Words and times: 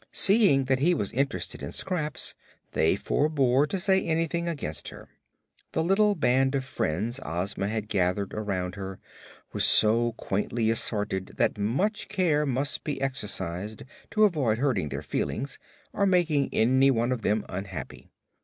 Seeing 0.11 0.63
that 0.63 0.79
he 0.79 0.95
was 0.95 1.13
interested 1.13 1.61
in 1.61 1.71
Scraps 1.71 2.33
they 2.71 2.95
forbore 2.95 3.67
to 3.67 3.77
say 3.77 4.03
anything 4.03 4.47
against 4.49 4.87
her. 4.87 5.09
The 5.73 5.83
little 5.83 6.15
band 6.15 6.55
of 6.55 6.65
friends 6.65 7.19
Ozma 7.23 7.67
had 7.67 7.87
gathered 7.87 8.33
around 8.33 8.73
her 8.73 8.97
was 9.53 9.63
so 9.63 10.13
quaintly 10.13 10.71
assorted 10.71 11.35
that 11.37 11.59
much 11.59 12.07
care 12.07 12.47
must 12.47 12.83
be 12.83 12.99
exercised 12.99 13.83
to 14.09 14.23
avoid 14.23 14.57
hurting 14.57 14.89
their 14.89 15.03
feelings 15.03 15.59
or 15.93 16.07
making 16.07 16.49
any 16.51 16.89
one 16.89 17.11
of 17.11 17.21
them 17.21 17.45
unhappy. 17.47 18.09